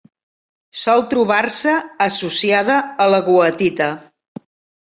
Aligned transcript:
Sol 0.83 1.03
trobar-se 1.11 1.75
associada 2.07 2.81
a 3.07 3.09
la 3.15 3.21
goethita. 3.29 3.95